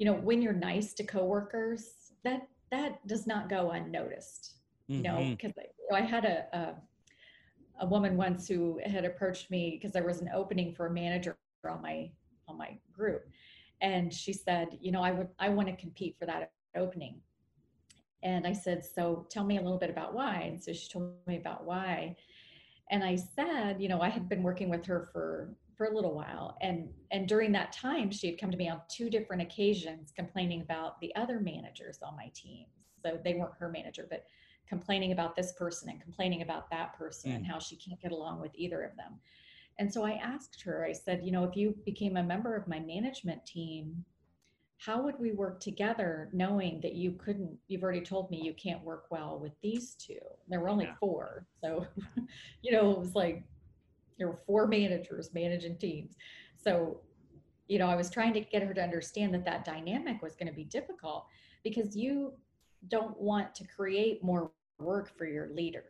[0.00, 1.84] you know, when you're nice to coworkers,
[2.24, 4.54] that, that does not go unnoticed,
[4.90, 4.96] mm-hmm.
[4.96, 5.52] you know, because
[5.92, 6.74] I, I had a, a
[7.80, 11.36] a woman once who had approached me because there was an opening for a manager
[11.68, 12.10] on my
[12.48, 13.26] on my group.
[13.80, 17.20] And she said you know i would i want to compete for that opening.
[18.22, 20.42] And i said so tell me a little bit about why.
[20.42, 22.16] And so she told me about why.
[22.90, 26.14] And i said you know i had been working with her for for a little
[26.14, 30.12] while and and during that time she had come to me on two different occasions
[30.14, 32.66] complaining about the other managers on my team
[33.02, 34.26] so they weren't her manager but
[34.70, 37.36] complaining about this person and complaining about that person mm.
[37.36, 39.18] and how she can't get along with either of them.
[39.78, 42.68] And so I asked her, I said, you know, if you became a member of
[42.68, 44.04] my management team,
[44.78, 48.82] how would we work together knowing that you couldn't, you've already told me you can't
[48.84, 50.20] work well with these two?
[50.48, 50.94] There were only yeah.
[51.00, 51.46] four.
[51.60, 51.86] So,
[52.62, 53.42] you know, it was like
[54.20, 56.14] there were four managers managing teams.
[56.56, 57.00] So,
[57.66, 60.46] you know, I was trying to get her to understand that that dynamic was going
[60.48, 61.24] to be difficult
[61.64, 62.34] because you
[62.88, 65.84] don't want to create more work for your leader.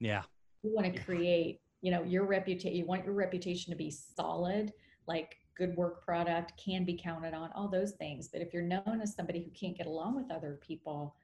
[0.00, 0.22] Yeah.
[0.62, 4.72] You want to create, you know, your reputation, you want your reputation to be solid,
[5.06, 8.28] like good work product, can be counted on, all those things.
[8.28, 11.14] But if you're known as somebody who can't get along with other people,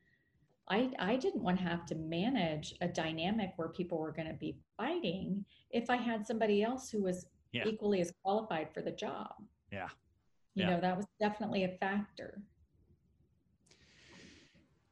[0.68, 4.34] I, I didn't want to have to manage a dynamic where people were going to
[4.34, 7.64] be fighting if I had somebody else who was yeah.
[7.66, 9.32] equally as qualified for the job.
[9.70, 9.88] Yeah.
[10.54, 10.70] You yeah.
[10.70, 12.40] know, that was definitely a factor.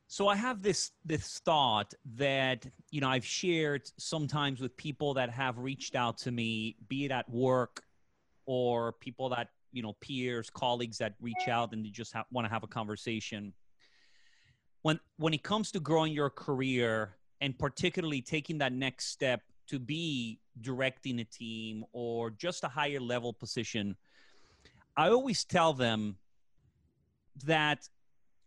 [0.08, 5.30] So I have this this thought that you know I've shared sometimes with people that
[5.30, 7.82] have reached out to me, be it at work
[8.44, 12.46] or people that you know peers, colleagues that reach out and they just ha- want
[12.46, 13.54] to have a conversation.
[14.82, 19.78] When when it comes to growing your career and particularly taking that next step to
[19.78, 23.96] be directing a team or just a higher level position,
[24.96, 26.16] I always tell them
[27.44, 27.88] that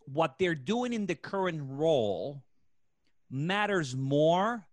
[0.06, 2.44] what they're doing in the current role
[3.32, 4.68] matters more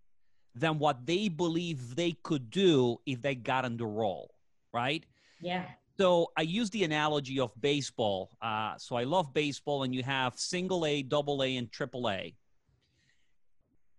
[0.54, 4.34] than what they believe they could do if they got in the role,
[4.72, 5.04] right?
[5.40, 5.64] Yeah.
[6.02, 8.36] So I use the analogy of baseball.
[8.42, 12.34] Uh, so I love baseball, and you have single A, double A, and triple A.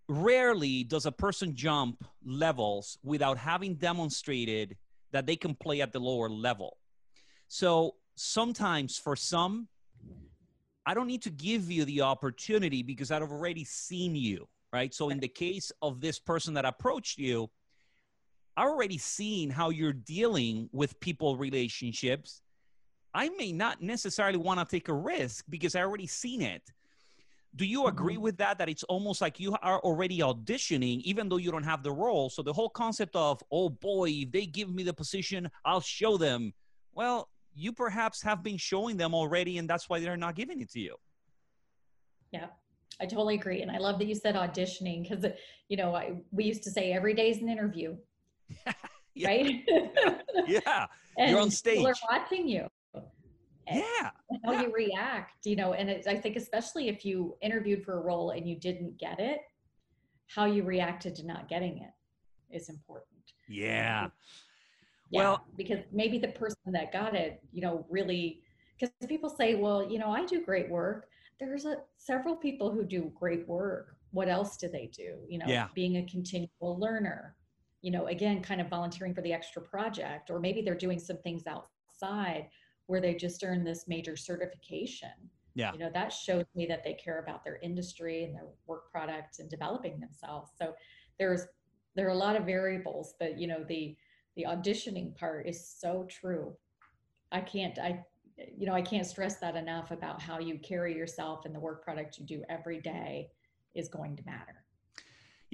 [0.06, 4.76] Rarely does a person jump levels without having demonstrated
[5.12, 6.76] that they can play at the lower level.
[7.48, 9.68] So sometimes for some,
[10.84, 14.92] I don't need to give you the opportunity because I've already seen you, right?
[14.92, 17.48] So in the case of this person that approached you,
[18.56, 22.42] I already seen how you're dealing with people relationships.
[23.12, 26.62] I may not necessarily want to take a risk because I already seen it.
[27.56, 28.22] Do you agree mm-hmm.
[28.22, 28.58] with that?
[28.58, 32.28] That it's almost like you are already auditioning, even though you don't have the role.
[32.28, 36.16] So the whole concept of, oh boy, if they give me the position, I'll show
[36.16, 36.52] them.
[36.92, 40.70] Well, you perhaps have been showing them already and that's why they're not giving it
[40.70, 40.96] to you
[42.32, 42.46] yeah
[43.00, 45.24] i totally agree and i love that you said auditioning because
[45.68, 47.96] you know I, we used to say every day is an interview
[49.14, 49.28] yeah.
[49.28, 49.64] right
[50.46, 50.86] yeah,
[51.18, 52.66] you're on stage people are watching you
[53.66, 54.10] yeah
[54.44, 54.62] how yeah.
[54.62, 58.30] you react you know and it, i think especially if you interviewed for a role
[58.30, 59.40] and you didn't get it
[60.26, 61.90] how you reacted to not getting it
[62.54, 64.08] is important yeah
[65.10, 68.42] yeah, well, because maybe the person that got it, you know, really,
[68.78, 71.08] because people say, well, you know, I do great work.
[71.38, 73.96] There's a, several people who do great work.
[74.10, 75.18] What else do they do?
[75.28, 75.68] You know, yeah.
[75.74, 77.36] being a continual learner,
[77.84, 81.18] you know, again, kind of volunteering for the extra project, or maybe they're doing some
[81.18, 82.48] things outside
[82.86, 85.10] where they just earn this major certification.
[85.54, 85.70] Yeah.
[85.74, 89.38] You know, that shows me that they care about their industry and their work product
[89.38, 90.52] and developing themselves.
[90.58, 90.74] So
[91.18, 91.42] there's,
[91.94, 93.94] there are a lot of variables, but you know, the,
[94.34, 96.56] the auditioning part is so true.
[97.32, 98.02] I can't, I,
[98.56, 101.84] you know, I can't stress that enough about how you carry yourself and the work
[101.84, 103.28] product you do every day
[103.74, 104.63] is going to matter.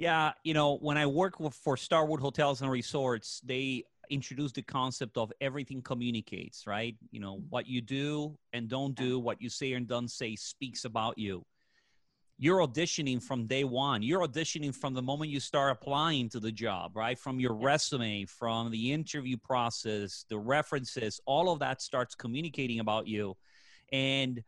[0.01, 5.15] Yeah, you know, when I work for Starwood Hotels and Resorts, they introduced the concept
[5.15, 6.95] of everything communicates, right?
[7.11, 7.45] You know, mm-hmm.
[7.49, 11.45] what you do and don't do, what you say and don't say speaks about you
[12.41, 14.01] you're auditioning from day one.
[14.01, 17.17] You're auditioning from the moment you start applying to the job, right?
[17.17, 23.07] From your resume, from the interview process, the references, all of that starts communicating about
[23.07, 23.37] you.
[23.91, 24.43] And,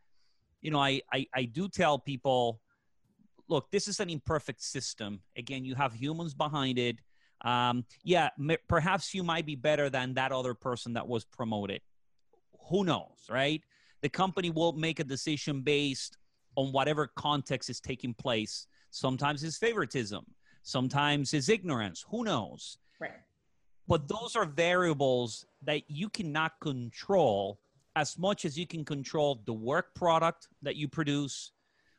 [0.60, 2.60] you know, I, I, I do tell people,
[3.48, 5.20] look, this is an imperfect system.
[5.36, 6.96] Again, you have humans behind it.
[7.44, 11.80] um, yeah, m- perhaps you might be better than that other person that was promoted.
[12.70, 13.62] Who knows, right?
[14.02, 16.16] The company will make a decision based
[16.56, 18.66] on whatever context is taking place.
[18.90, 20.24] Sometimes it's favoritism,
[20.62, 22.04] sometimes it's ignorance.
[22.08, 22.78] Who knows?
[23.00, 23.12] Right.
[23.86, 27.58] But those are variables that you cannot control
[27.96, 31.52] as much as you can control the work product that you produce,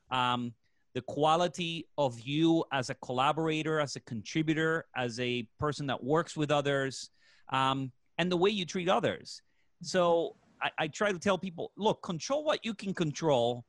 [0.09, 0.53] um,
[0.95, 6.37] the quality of you as a collaborator, as a contributor, as a person that works
[6.37, 7.09] with others,
[7.51, 9.41] um, and the way you treat others.
[9.81, 13.65] So I, I try to tell people look, control what you can control.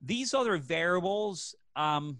[0.00, 2.18] These other variables um,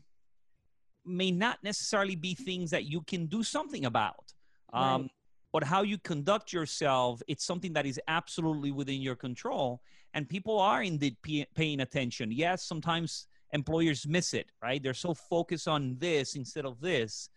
[1.06, 4.34] may not necessarily be things that you can do something about.
[4.72, 5.10] Um, right.
[5.52, 9.80] But how you conduct yourself, it's something that is absolutely within your control.
[10.12, 11.16] And people are indeed
[11.54, 12.32] paying attention.
[12.32, 14.82] Yes, sometimes employers miss it, right?
[14.82, 17.28] They're so focused on this instead of this.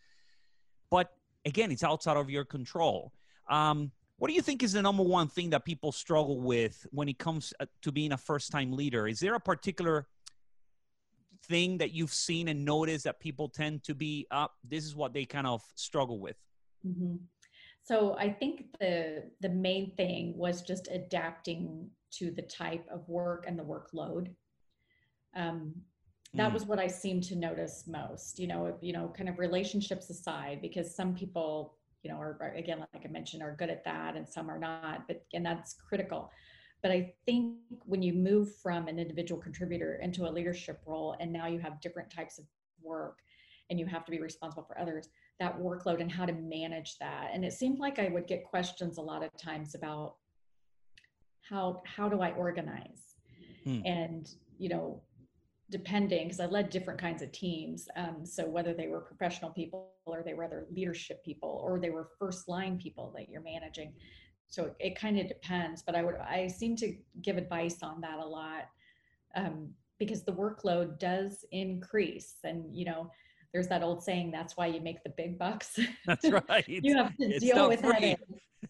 [0.89, 1.09] But
[1.45, 3.11] again, it's outside of your control.
[3.49, 7.09] Um, what do you think is the number one thing that people struggle with when
[7.09, 9.07] it comes uh, to being a first time leader?
[9.07, 10.07] Is there a particular
[11.47, 14.51] thing that you've seen and noticed that people tend to be up?
[14.51, 16.37] Uh, this is what they kind of struggle with.
[16.87, 17.15] Mm-hmm.
[17.81, 23.45] So I think the the main thing was just adapting to the type of work
[23.47, 24.29] and the workload.
[25.35, 25.73] Um,
[26.35, 26.53] that mm.
[26.53, 28.39] was what I seemed to notice most.
[28.39, 32.53] You know, you know, kind of relationships aside, because some people, you know, are, are
[32.55, 35.07] again, like I mentioned, are good at that, and some are not.
[35.07, 36.31] But and that's critical.
[36.81, 37.55] But I think
[37.85, 41.79] when you move from an individual contributor into a leadership role, and now you have
[41.79, 42.45] different types of
[42.81, 43.19] work,
[43.69, 45.09] and you have to be responsible for others,
[45.39, 47.29] that workload and how to manage that.
[47.33, 50.15] And it seemed like I would get questions a lot of times about
[51.41, 53.15] how how do I organize,
[53.63, 53.81] hmm.
[53.85, 55.01] and you know
[55.69, 57.87] depending because I led different kinds of teams.
[57.95, 61.89] Um, so whether they were professional people or they were other leadership people or they
[61.89, 63.93] were first line people that you're managing.
[64.47, 68.01] So it, it kind of depends, but I would I seem to give advice on
[68.01, 68.69] that a lot
[69.35, 73.09] um, because the workload does increase, and you know
[73.51, 75.79] there's that old saying that's why you make the big bucks.
[76.05, 76.67] That's right.
[76.67, 78.15] you have to it's deal with free.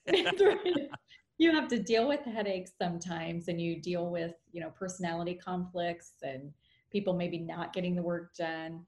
[0.06, 0.42] headaches.
[1.38, 6.14] you have to deal with headaches sometimes and you deal with you know personality conflicts
[6.22, 6.52] and
[6.94, 8.86] people maybe not getting the work done.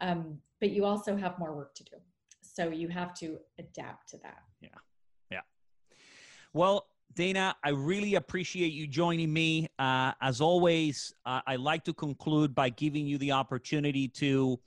[0.00, 1.96] Um, but you also have more work to do.
[2.42, 4.42] So you have to adapt to that.
[4.60, 4.68] Yeah.
[5.30, 5.40] Yeah.
[6.52, 9.68] Well, Dana, I really appreciate you joining me.
[9.78, 14.60] Uh, as always, uh, I like to conclude by giving you the opportunity to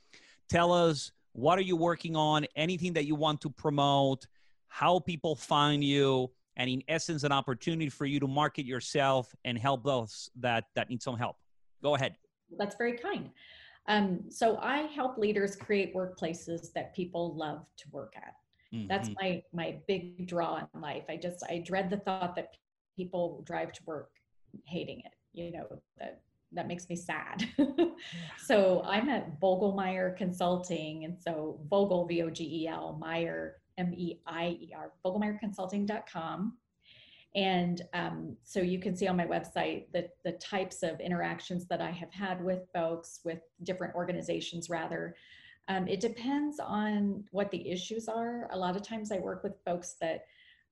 [0.50, 4.26] tell us what are you working on, anything that you want to promote,
[4.68, 9.58] how people find you, and in essence, an opportunity for you to market yourself and
[9.58, 11.38] help those that that need some help.
[11.82, 12.16] Go ahead.
[12.58, 13.30] That's very kind.
[13.88, 18.36] Um, so I help leaders create workplaces that people love to work at.
[18.74, 18.88] Mm-hmm.
[18.88, 21.04] That's my my big draw in life.
[21.10, 22.56] I just I dread the thought that
[22.96, 24.12] people drive to work
[24.66, 25.14] hating it.
[25.34, 25.66] You know
[25.98, 26.22] that
[26.52, 27.48] that makes me sad.
[28.38, 33.94] so I'm at Vogelmeier Consulting, and so Vogel V O G E L Meyer M
[33.96, 36.54] E I E R VogelmeierConsulting.com.
[37.36, 41.80] And um, so you can see on my website the, the types of interactions that
[41.80, 45.16] I have had with folks, with different organizations, rather.
[45.68, 48.50] Um, it depends on what the issues are.
[48.52, 50.26] A lot of times I work with folks that,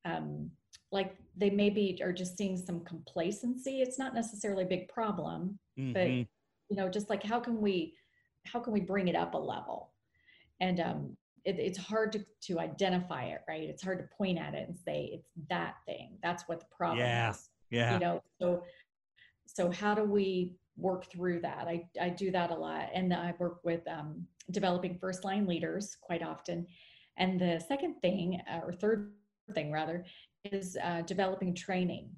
[0.04, 0.50] um,
[0.92, 3.82] like, they maybe are just seeing some complacency.
[3.82, 5.94] It's not necessarily a big problem, mm-hmm.
[5.94, 7.94] but, you know, just like how can we,
[8.46, 9.92] how can we bring it up a level?
[10.60, 11.18] And um,
[11.48, 13.64] it, it's hard to, to identify it, right?
[13.64, 16.18] It's hard to point at it and say it's that thing.
[16.22, 17.32] That's what the problem yeah.
[17.32, 17.50] is.
[17.70, 17.94] Yeah.
[17.94, 18.64] You know, so
[19.46, 21.68] so how do we work through that?
[21.68, 22.90] I, I do that a lot.
[22.94, 26.68] And I work with um, developing first line leaders quite often.
[27.18, 29.14] And the second thing, uh, or third
[29.54, 30.06] thing rather,
[30.44, 32.10] is uh, developing training.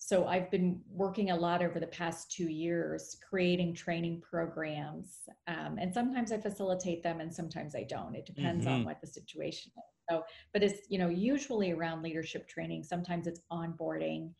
[0.00, 5.76] So I've been working a lot over the past two years, creating training programs, um,
[5.78, 8.14] and sometimes I facilitate them, and sometimes I don't.
[8.14, 8.74] It depends mm-hmm.
[8.74, 9.84] on what the situation is.
[10.08, 10.22] So,
[10.52, 12.84] but it's you know usually around leadership training.
[12.84, 14.30] Sometimes it's onboarding,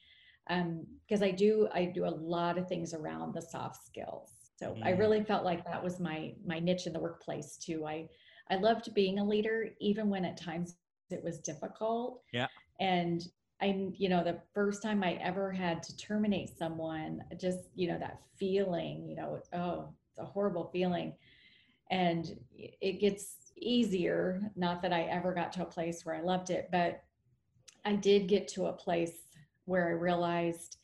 [0.46, 4.30] because um, I do I do a lot of things around the soft skills.
[4.56, 4.84] So mm-hmm.
[4.84, 7.84] I really felt like that was my my niche in the workplace too.
[7.84, 8.08] I
[8.48, 10.76] I loved being a leader, even when at times
[11.10, 12.22] it was difficult.
[12.32, 12.46] Yeah.
[12.80, 13.22] And
[13.60, 17.98] I, you know, the first time I ever had to terminate someone, just, you know,
[17.98, 21.14] that feeling, you know, oh, it's a horrible feeling.
[21.90, 24.42] And it gets easier.
[24.54, 27.02] Not that I ever got to a place where I loved it, but
[27.84, 29.12] I did get to a place
[29.64, 30.76] where I realized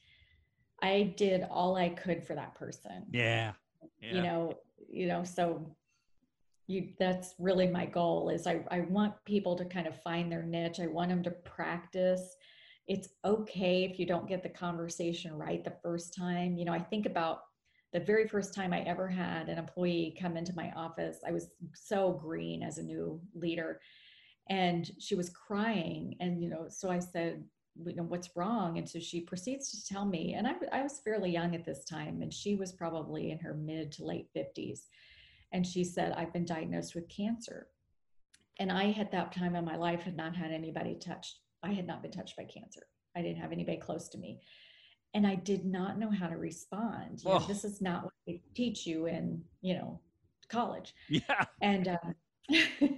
[0.82, 3.06] I did all I could for that person.
[3.12, 3.52] Yeah.
[4.00, 4.14] yeah.
[4.14, 4.58] You know,
[4.90, 5.74] you know, so
[6.66, 10.42] you that's really my goal is I, I want people to kind of find their
[10.42, 12.36] niche i want them to practice
[12.86, 16.78] it's okay if you don't get the conversation right the first time you know i
[16.78, 17.40] think about
[17.92, 21.48] the very first time i ever had an employee come into my office i was
[21.74, 23.80] so green as a new leader
[24.50, 27.42] and she was crying and you know so i said
[27.86, 31.00] you know what's wrong and so she proceeds to tell me and I, I was
[31.02, 34.82] fairly young at this time and she was probably in her mid to late 50s
[35.54, 37.68] and she said, I've been diagnosed with cancer.
[38.58, 41.38] And I, at that time in my life, had not had anybody touched.
[41.64, 42.82] I had not been touched by cancer.
[43.16, 44.40] I didn't have anybody close to me.
[45.14, 47.22] And I did not know how to respond.
[47.22, 47.46] You know, oh.
[47.46, 50.00] this is not what they teach you in, you know,
[50.48, 50.92] college.
[51.08, 51.44] Yeah.
[51.62, 52.50] And uh,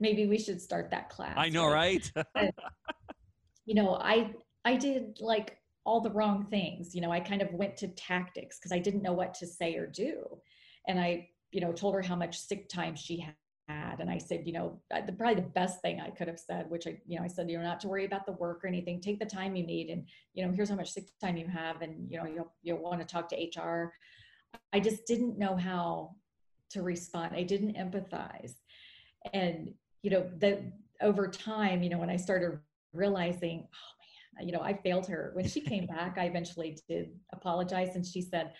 [0.00, 1.34] maybe we should start that class.
[1.36, 2.10] I know, right?
[2.36, 2.54] right?
[3.64, 4.32] you know, I
[4.64, 6.94] I did like all the wrong things.
[6.94, 9.74] You know, I kind of went to tactics because I didn't know what to say
[9.76, 10.38] or do.
[10.86, 13.24] And I you know, told her how much sick time she
[14.02, 16.88] And I said, you know, the, probably the best thing I could have said, which
[16.88, 19.00] I, you know, I said, you know, not to worry about the work or anything.
[19.00, 20.04] Take the time you need, and
[20.34, 23.00] you know, here's how much sick time you have, and you know, you'll you'll want
[23.00, 23.94] to talk to HR.
[24.72, 26.16] I just didn't know how
[26.70, 27.34] to respond.
[27.36, 28.54] I didn't empathize,
[29.32, 30.60] and you know, that
[31.00, 32.58] over time, you know, when I started
[32.92, 35.30] realizing, oh man, you know, I failed her.
[35.34, 38.52] When she came back, I eventually did apologize, and she said,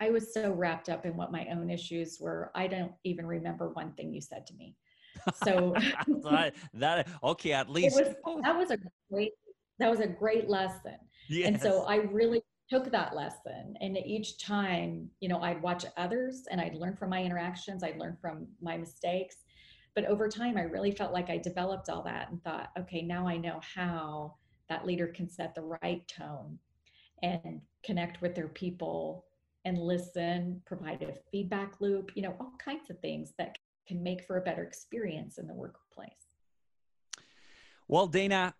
[0.00, 2.50] I was so wrapped up in what my own issues were.
[2.54, 4.74] I don't even remember one thing you said to me.
[5.44, 5.74] So
[6.24, 8.40] that, that, okay, at least was, oh.
[8.42, 8.78] that was a
[9.10, 9.32] great
[9.78, 10.96] that was a great lesson.
[11.28, 11.48] Yes.
[11.48, 16.44] And so I really took that lesson and each time, you know, I'd watch others
[16.50, 19.36] and I'd learn from my interactions, I'd learn from my mistakes.
[19.94, 23.26] But over time I really felt like I developed all that and thought, okay, now
[23.26, 24.34] I know how
[24.68, 26.58] that leader can set the right tone
[27.22, 29.24] and connect with their people
[29.64, 33.56] and listen, provide a feedback loop, you know, all kinds of things that
[33.86, 36.10] can make for a better experience in the workplace.
[37.88, 38.54] Well, Dana,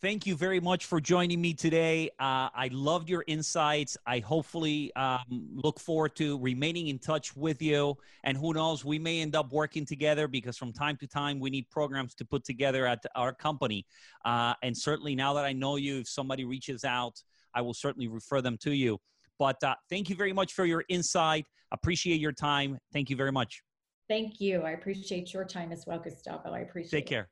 [0.00, 2.10] thank you very much for joining me today.
[2.20, 3.96] Uh, I loved your insights.
[4.06, 7.96] I hopefully um, look forward to remaining in touch with you.
[8.24, 11.50] And who knows, we may end up working together because from time to time we
[11.50, 13.86] need programs to put together at our company.
[14.24, 17.22] Uh, and certainly now that I know you, if somebody reaches out,
[17.54, 19.00] I will certainly refer them to you.
[19.38, 21.46] But uh, thank you very much for your insight.
[21.70, 22.78] Appreciate your time.
[22.92, 23.62] Thank you very much.
[24.08, 24.62] Thank you.
[24.62, 26.50] I appreciate your time as well, Gustavo.
[26.50, 27.02] I appreciate it.
[27.02, 27.28] Take care.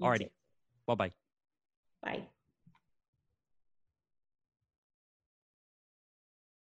[0.00, 0.30] All righty.
[0.86, 1.12] Bye-bye.
[2.02, 2.28] Bye.